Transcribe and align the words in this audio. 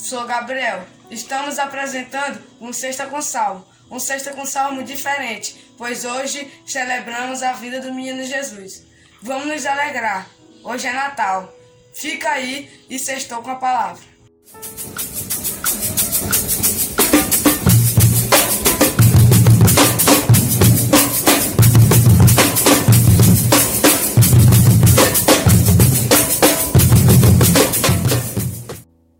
sou 0.00 0.26
Gabriel. 0.26 0.84
Estamos 1.10 1.58
apresentando 1.58 2.40
um 2.60 2.72
Sexta 2.72 3.06
com 3.06 3.20
Salmo. 3.20 3.66
Um 3.90 3.98
Sexta 3.98 4.32
com 4.32 4.46
Salmo 4.46 4.82
diferente, 4.82 5.74
pois 5.76 6.04
hoje 6.04 6.50
celebramos 6.66 7.42
a 7.42 7.52
vida 7.52 7.80
do 7.80 7.92
menino 7.92 8.24
Jesus. 8.24 8.84
Vamos 9.22 9.46
nos 9.46 9.66
alegrar. 9.66 10.28
Hoje 10.62 10.86
é 10.86 10.92
Natal. 10.92 11.52
Fica 11.92 12.30
aí 12.30 12.70
e 12.88 12.98
sextou 12.98 13.42
com 13.42 13.50
a 13.50 13.56
palavra. 13.56 14.10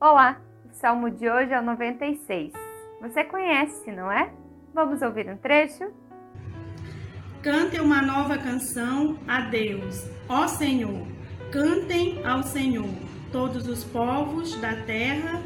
Olá, 0.00 0.40
salmo 0.80 1.10
de 1.10 1.28
hoje 1.28 1.52
é 1.52 1.60
o 1.60 1.62
96. 1.62 2.52
Você 3.02 3.22
conhece, 3.24 3.92
não 3.92 4.10
é? 4.10 4.32
Vamos 4.72 5.02
ouvir 5.02 5.28
um 5.28 5.36
trecho? 5.36 5.92
Cantem 7.42 7.80
uma 7.80 8.00
nova 8.00 8.38
canção 8.38 9.18
a 9.28 9.42
Deus, 9.42 10.08
ó 10.26 10.46
Senhor. 10.46 11.06
Cantem 11.52 12.24
ao 12.24 12.42
Senhor, 12.42 12.88
todos 13.30 13.68
os 13.68 13.84
povos 13.84 14.58
da 14.58 14.74
terra, 14.86 15.42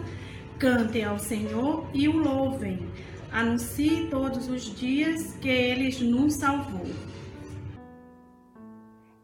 cantem 0.61 1.05
ao 1.05 1.19
Senhor 1.19 1.89
e 1.93 2.09
o 2.09 2.17
louvem. 2.17 2.89
Anuncie 3.33 4.09
todos 4.09 4.49
os 4.49 4.63
dias 4.63 5.37
que 5.39 5.49
ele 5.49 5.91
nos 6.05 6.35
salvou. 6.35 6.87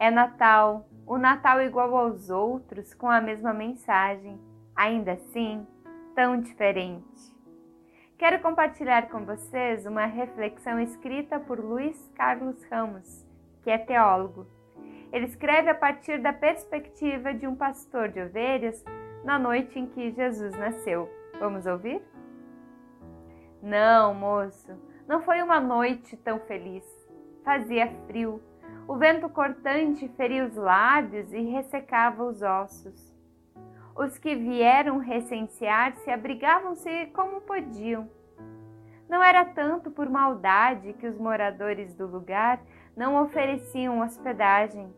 É 0.00 0.10
Natal, 0.10 0.88
o 1.06 1.16
Natal 1.18 1.62
igual 1.62 1.94
aos 1.94 2.30
outros, 2.30 2.94
com 2.94 3.08
a 3.08 3.20
mesma 3.20 3.54
mensagem 3.54 4.40
ainda 4.74 5.12
assim 5.12 5.64
tão 6.14 6.40
diferente. 6.40 7.30
Quero 8.18 8.40
compartilhar 8.40 9.08
com 9.08 9.24
vocês 9.24 9.86
uma 9.86 10.04
reflexão 10.04 10.78
escrita 10.78 11.40
por 11.40 11.58
Luiz 11.58 12.10
Carlos 12.14 12.62
Ramos, 12.70 13.26
que 13.62 13.70
é 13.70 13.78
teólogo. 13.78 14.46
Ele 15.12 15.26
escreve 15.26 15.70
a 15.70 15.74
partir 15.74 16.20
da 16.20 16.32
perspectiva 16.32 17.32
de 17.32 17.46
um 17.46 17.56
pastor 17.56 18.08
de 18.08 18.20
ovelhas 18.20 18.84
na 19.24 19.38
noite 19.38 19.78
em 19.78 19.86
que 19.86 20.10
Jesus 20.10 20.54
nasceu. 20.56 21.08
Vamos 21.38 21.66
ouvir? 21.66 22.02
Não, 23.62 24.14
moço, 24.14 24.78
não 25.08 25.22
foi 25.22 25.42
uma 25.42 25.60
noite 25.60 26.16
tão 26.16 26.38
feliz. 26.40 26.84
Fazia 27.44 27.88
frio. 28.06 28.42
O 28.86 28.96
vento 28.96 29.28
cortante 29.28 30.08
feria 30.10 30.44
os 30.44 30.56
lábios 30.56 31.32
e 31.32 31.40
ressecava 31.40 32.22
os 32.24 32.42
ossos. 32.42 33.14
Os 34.02 34.16
que 34.16 34.34
vieram 34.34 34.96
recensear-se 34.96 36.10
abrigavam-se 36.10 37.08
como 37.08 37.42
podiam. 37.42 38.08
Não 39.06 39.22
era 39.22 39.44
tanto 39.44 39.90
por 39.90 40.08
maldade 40.08 40.94
que 40.94 41.06
os 41.06 41.18
moradores 41.18 41.92
do 41.94 42.06
lugar 42.06 42.62
não 42.96 43.22
ofereciam 43.22 44.00
hospedagem. 44.00 44.90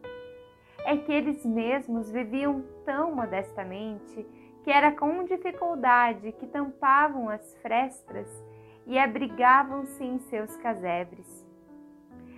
É 0.84 0.96
que 0.96 1.10
eles 1.10 1.44
mesmos 1.44 2.12
viviam 2.12 2.64
tão 2.84 3.12
modestamente 3.12 4.24
que 4.62 4.70
era 4.70 4.92
com 4.92 5.24
dificuldade 5.24 6.30
que 6.30 6.46
tampavam 6.46 7.28
as 7.28 7.56
frestas 7.56 8.28
e 8.86 8.96
abrigavam-se 9.00 10.04
em 10.04 10.20
seus 10.20 10.54
casebres. 10.58 11.44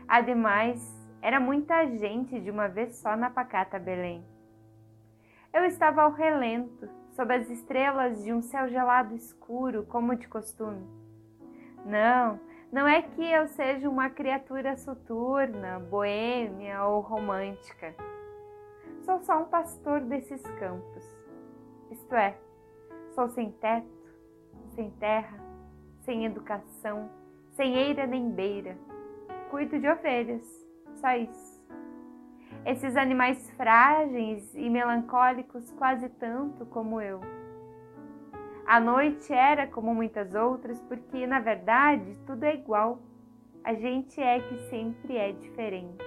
Ademais, 0.09 0.81
era 1.21 1.39
muita 1.39 1.87
gente 1.89 2.41
de 2.41 2.51
uma 2.51 2.69
vez 2.69 2.97
só 2.97 3.15
na 3.15 3.29
pacata 3.29 3.79
Belém. 3.79 4.25
Eu 5.55 5.65
estava 5.67 6.03
ao 6.03 6.11
relento, 6.11 6.89
sob 7.13 7.33
as 7.33 7.49
estrelas 7.49 8.25
de 8.25 8.33
um 8.33 8.43
céu 8.43 8.69
gelado 8.69 9.15
escuro, 9.15 9.85
como 9.85 10.17
de 10.17 10.27
costume. 10.27 10.85
Não, 11.87 12.41
não 12.73 12.89
é 12.89 13.01
que 13.01 13.23
eu 13.23 13.47
seja 13.47 13.89
uma 13.89 14.11
criatura 14.11 14.77
soturna, 14.77 15.79
boêmia 15.79 16.83
ou 16.83 17.01
romântica. 17.01 17.95
Sou 19.05 19.21
só 19.21 19.43
um 19.43 19.45
pastor 19.45 20.01
desses 20.01 20.43
campos. 20.59 21.05
Isto 21.89 22.17
é, 22.17 22.37
sou 23.15 23.29
sem 23.29 23.53
teto, 23.53 23.87
sem 24.75 24.91
terra, 24.91 25.39
sem 26.01 26.25
educação, 26.25 27.09
sem 27.53 27.77
eira 27.77 28.09
nem 28.09 28.29
beira. 28.29 28.77
Cuido 29.53 29.79
de 29.79 29.87
ovelhas, 29.87 30.43
só 30.97 31.15
isso 31.15 31.54
esses 32.67 32.97
animais 32.97 33.51
frágeis 33.53 34.55
e 34.55 34.71
melancólicos 34.71 35.71
quase 35.73 36.09
tanto 36.09 36.65
como 36.67 37.01
eu. 37.01 37.21
A 38.67 38.81
noite 38.81 39.33
era 39.33 39.67
como 39.67 39.95
muitas 39.95 40.35
outras, 40.35 40.81
porque 40.83 41.27
na 41.27 41.41
verdade 41.41 42.17
tudo 42.27 42.45
é 42.45 42.55
igual. 42.55 43.01
A 43.63 43.75
gente 43.75 44.21
é 44.21 44.41
que 44.41 44.57
sempre 44.71 45.17
é 45.17 45.33
diferente. 45.33 46.05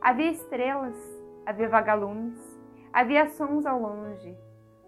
Havia 0.00 0.30
estrelas, 0.30 0.96
havia 1.44 1.68
vagalumes, 1.68 2.60
havia 2.92 3.28
sons 3.30 3.66
ao 3.66 3.80
longe, 3.80 4.36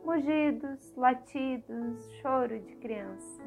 mugidos, 0.04 0.94
latidos, 0.96 2.08
choro 2.20 2.58
de 2.60 2.76
criança. 2.76 3.42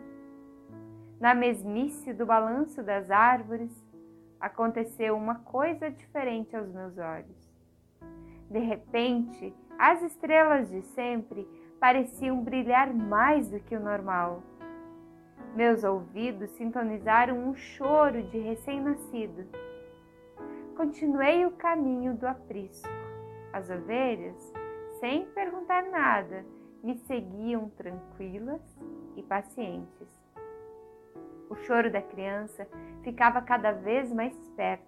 Na 1.20 1.34
mesmice 1.34 2.14
do 2.14 2.26
balanço 2.26 2.84
das 2.84 3.10
árvores, 3.10 3.72
aconteceu 4.40 5.16
uma 5.16 5.36
coisa 5.36 5.90
diferente 5.90 6.56
aos 6.56 6.68
meus 6.72 6.98
olhos. 6.98 7.56
De 8.50 8.60
repente, 8.60 9.54
as 9.78 10.02
estrelas 10.02 10.70
de 10.70 10.82
sempre 10.82 11.48
pareciam 11.80 12.42
brilhar 12.44 12.94
mais 12.94 13.50
do 13.50 13.60
que 13.60 13.76
o 13.76 13.80
normal. 13.80 14.42
Meus 15.56 15.84
ouvidos 15.84 16.50
sintonizaram 16.52 17.38
um 17.38 17.56
choro 17.56 18.24
de 18.24 18.38
recém-nascido. 18.40 19.46
Continuei 20.76 21.46
o 21.46 21.52
caminho 21.52 22.16
do 22.16 22.28
aprisco. 22.28 22.90
As 23.54 23.70
ovelhas, 23.70 24.54
sem 25.00 25.26
perguntar 25.28 25.84
nada, 25.84 26.46
me 26.84 26.98
seguiam 27.00 27.70
tranquilas 27.70 28.62
e 29.16 29.24
pacientes. 29.24 30.25
O 31.50 31.56
choro 31.56 31.92
da 31.92 32.02
criança 32.02 32.68
ficava 33.04 33.42
cada 33.42 33.72
vez 33.72 34.12
mais 34.12 34.36
perto 34.56 34.84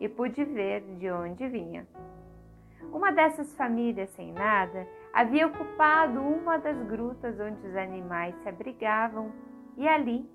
e 0.00 0.08
pude 0.08 0.44
ver 0.44 0.80
de 0.98 1.10
onde 1.10 1.46
vinha. 1.48 1.86
Uma 2.92 3.12
dessas 3.12 3.54
famílias 3.56 4.10
sem 4.10 4.32
nada 4.32 4.86
havia 5.12 5.46
ocupado 5.46 6.20
uma 6.20 6.58
das 6.58 6.82
grutas 6.82 7.38
onde 7.38 7.66
os 7.66 7.76
animais 7.76 8.34
se 8.42 8.48
abrigavam 8.48 9.32
e 9.76 9.86
ali 9.86 10.28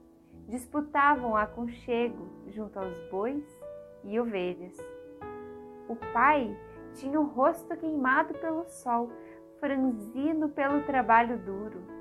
disputavam 0.48 1.36
aconchego 1.36 2.28
junto 2.48 2.80
aos 2.80 2.98
bois 3.10 3.44
e 4.04 4.18
ovelhas. 4.20 4.78
O 5.90 5.96
pai 6.14 6.58
tinha 6.94 7.20
o 7.20 7.26
rosto 7.26 7.76
queimado 7.76 8.34
pelo 8.36 8.64
sol, 8.66 9.12
franzido 9.60 10.50
pelo 10.50 10.84
trabalho 10.84 11.38
duro 11.38 11.97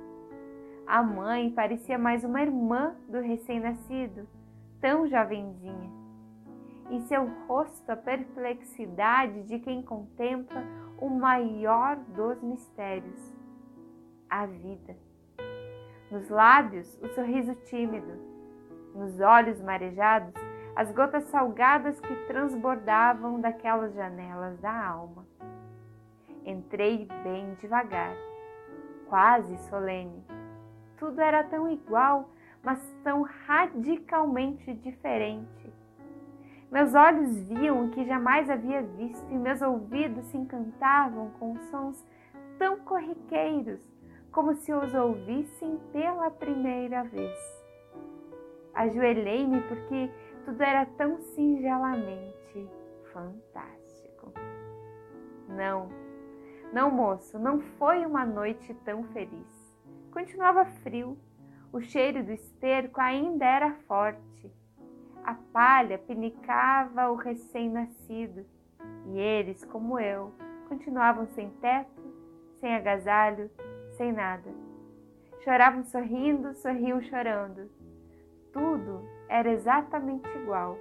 a 0.86 1.02
mãe 1.02 1.50
parecia 1.50 1.98
mais 1.98 2.22
uma 2.22 2.40
irmã 2.40 2.94
do 3.08 3.20
recém-nascido, 3.20 4.28
tão 4.80 5.08
jovenzinha. 5.08 5.90
Em 6.88 7.00
seu 7.02 7.28
rosto 7.48 7.90
a 7.90 7.96
perplexidade 7.96 9.42
de 9.42 9.58
quem 9.58 9.82
contempla 9.82 10.62
o 11.00 11.08
maior 11.10 11.96
dos 11.96 12.40
mistérios, 12.40 13.34
a 14.30 14.46
vida. 14.46 14.96
Nos 16.08 16.28
lábios, 16.28 16.96
o 17.02 17.08
sorriso 17.08 17.56
tímido, 17.64 18.12
nos 18.94 19.18
olhos 19.18 19.60
marejados, 19.60 20.32
as 20.76 20.92
gotas 20.92 21.24
salgadas 21.24 21.98
que 21.98 22.14
transbordavam 22.26 23.40
daquelas 23.40 23.92
janelas 23.92 24.56
da 24.60 24.86
alma. 24.86 25.26
Entrei 26.44 27.08
bem 27.24 27.54
devagar, 27.60 28.14
quase 29.08 29.58
solene 29.68 30.35
tudo 30.98 31.20
era 31.20 31.44
tão 31.44 31.70
igual, 31.70 32.30
mas 32.62 32.80
tão 33.02 33.22
radicalmente 33.22 34.72
diferente. 34.74 35.72
Meus 36.70 36.94
olhos 36.94 37.42
viam 37.44 37.86
o 37.86 37.90
que 37.90 38.04
jamais 38.04 38.50
havia 38.50 38.82
visto 38.82 39.30
e 39.30 39.38
meus 39.38 39.62
ouvidos 39.62 40.26
se 40.26 40.36
encantavam 40.36 41.30
com 41.38 41.56
sons 41.70 42.04
tão 42.58 42.78
corriqueiros, 42.80 43.80
como 44.32 44.54
se 44.54 44.72
os 44.72 44.94
ouvissem 44.94 45.78
pela 45.92 46.30
primeira 46.30 47.04
vez. 47.04 47.38
Ajoelhei-me 48.74 49.62
porque 49.62 50.10
tudo 50.44 50.60
era 50.62 50.84
tão 50.84 51.18
singelamente 51.18 52.68
fantástico. 53.12 54.32
Não, 55.48 55.88
não, 56.72 56.90
moço, 56.90 57.38
não 57.38 57.60
foi 57.78 58.04
uma 58.04 58.26
noite 58.26 58.74
tão 58.84 59.04
feliz. 59.04 59.55
Continuava 60.16 60.64
frio, 60.64 61.18
o 61.70 61.78
cheiro 61.78 62.24
do 62.24 62.32
esterco 62.32 63.02
ainda 63.02 63.44
era 63.44 63.74
forte. 63.86 64.50
A 65.22 65.34
palha 65.34 65.98
pinicava 65.98 67.10
o 67.10 67.16
recém-nascido 67.16 68.46
e 69.08 69.18
eles, 69.18 69.62
como 69.66 70.00
eu, 70.00 70.32
continuavam 70.70 71.26
sem 71.26 71.50
teto, 71.60 72.02
sem 72.60 72.74
agasalho, 72.74 73.50
sem 73.90 74.10
nada. 74.10 74.48
Choravam 75.44 75.84
sorrindo, 75.84 76.54
sorriam 76.54 77.02
chorando. 77.02 77.70
Tudo 78.54 79.06
era 79.28 79.52
exatamente 79.52 80.26
igual. 80.38 80.78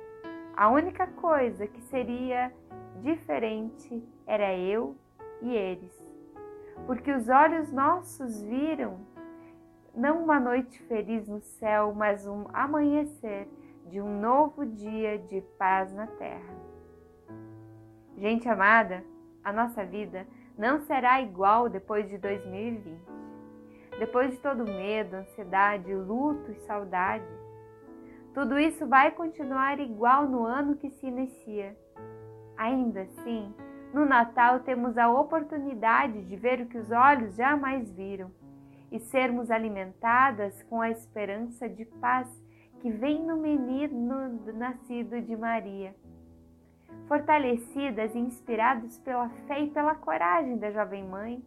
A 0.55 0.69
única 0.69 1.07
coisa 1.07 1.67
que 1.67 1.81
seria 1.81 2.53
diferente 3.01 4.01
era 4.25 4.57
eu 4.57 4.95
e 5.41 5.53
eles. 5.53 5.93
Porque 6.85 7.11
os 7.11 7.27
olhos 7.27 7.69
nossos 7.73 8.41
viram 8.41 9.13
não 9.95 10.23
uma 10.23 10.39
noite 10.39 10.77
feliz 10.83 11.27
no 11.27 11.41
céu, 11.41 11.93
mas 11.95 12.27
um 12.27 12.45
amanhecer 12.53 13.47
de 13.87 14.01
um 14.01 14.19
novo 14.19 14.65
dia 14.65 15.17
de 15.17 15.41
paz 15.57 15.93
na 15.93 16.05
terra. 16.05 16.55
Gente 18.17 18.47
amada, 18.47 19.03
a 19.43 19.53
nossa 19.53 19.85
vida 19.85 20.27
não 20.57 20.79
será 20.81 21.21
igual 21.21 21.69
depois 21.69 22.09
de 22.09 22.17
2020. 22.17 22.99
Depois 23.97 24.31
de 24.31 24.37
todo 24.39 24.65
medo, 24.65 25.15
ansiedade, 25.15 25.93
luto 25.93 26.51
e 26.51 26.59
saudade, 26.61 27.25
tudo 28.33 28.59
isso 28.59 28.85
vai 28.85 29.11
continuar 29.11 29.79
igual 29.79 30.27
no 30.27 30.43
ano 30.43 30.75
que 30.75 30.89
se 30.89 31.07
inicia. 31.07 31.77
Ainda 32.57 33.03
assim, 33.03 33.53
no 33.93 34.05
Natal 34.05 34.59
temos 34.59 34.97
a 34.97 35.09
oportunidade 35.09 36.21
de 36.23 36.35
ver 36.35 36.59
o 36.59 36.65
que 36.65 36.77
os 36.77 36.91
olhos 36.91 37.35
jamais 37.35 37.89
viram 37.93 38.29
e 38.95 38.99
sermos 38.99 39.51
alimentadas 39.51 40.63
com 40.63 40.81
a 40.81 40.89
esperança 40.89 41.67
de 41.67 41.85
paz 41.85 42.27
que 42.79 42.89
vem 42.89 43.23
no 43.23 43.37
menino 43.37 44.29
nascido 44.53 45.21
de 45.21 45.35
Maria 45.35 45.93
fortalecidas 47.07 48.15
e 48.15 48.19
inspirados 48.19 48.97
pela 48.99 49.29
fé 49.47 49.61
e 49.61 49.69
pela 49.69 49.95
coragem 49.95 50.57
da 50.57 50.71
jovem 50.71 51.03
mãe, 51.03 51.43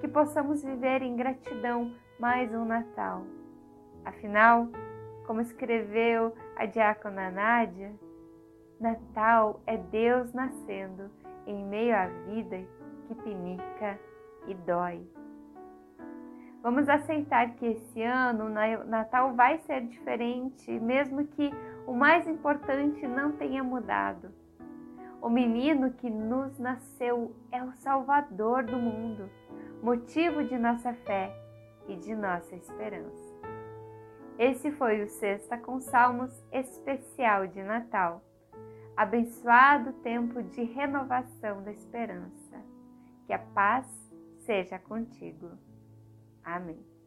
que 0.00 0.08
possamos 0.08 0.62
viver 0.62 1.02
em 1.02 1.16
gratidão 1.16 1.92
mais 2.18 2.52
um 2.52 2.64
Natal. 2.64 3.24
Afinal, 4.04 4.68
como 5.26 5.40
escreveu 5.40 6.34
a 6.56 6.66
diácona 6.66 7.30
Nádia, 7.30 7.92
Natal 8.78 9.60
é 9.66 9.76
Deus 9.76 10.32
nascendo 10.32 11.10
em 11.46 11.64
meio 11.64 11.96
à 11.96 12.06
vida 12.06 12.62
que 13.06 13.14
pinica 13.14 13.98
e 14.46 14.54
dói. 14.54 15.06
Vamos 16.68 16.86
aceitar 16.86 17.54
que 17.54 17.64
esse 17.64 18.02
ano 18.02 18.44
o 18.44 18.84
Natal 18.84 19.32
vai 19.32 19.56
ser 19.60 19.86
diferente, 19.86 20.70
mesmo 20.78 21.26
que 21.26 21.50
o 21.86 21.94
mais 21.94 22.28
importante 22.28 23.08
não 23.08 23.32
tenha 23.32 23.64
mudado. 23.64 24.30
O 25.22 25.30
menino 25.30 25.92
que 25.92 26.10
nos 26.10 26.58
nasceu 26.58 27.34
é 27.50 27.64
o 27.64 27.72
Salvador 27.72 28.64
do 28.64 28.76
mundo, 28.76 29.30
motivo 29.82 30.44
de 30.44 30.58
nossa 30.58 30.92
fé 30.92 31.34
e 31.88 31.96
de 31.96 32.14
nossa 32.14 32.54
esperança. 32.54 33.34
Esse 34.38 34.70
foi 34.72 35.02
o 35.02 35.08
Sexta 35.08 35.56
com 35.56 35.80
Salmos 35.80 36.44
especial 36.52 37.46
de 37.46 37.62
Natal. 37.62 38.22
Abençoado 38.94 39.94
tempo 40.02 40.42
de 40.42 40.64
renovação 40.64 41.62
da 41.62 41.72
esperança. 41.72 42.62
Que 43.24 43.32
a 43.32 43.38
paz 43.38 43.86
seja 44.40 44.78
contigo. 44.78 45.66
Amém. 46.48 46.97